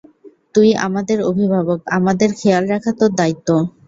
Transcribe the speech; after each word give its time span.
তুই 0.55 0.69
আমাদের 0.87 1.17
অভিবাবক, 1.29 1.79
আমদের 1.97 2.29
খেয়াল 2.39 2.63
রাখা 2.67 2.91
তোর 2.99 3.11
দায়িত্ব। 3.19 3.49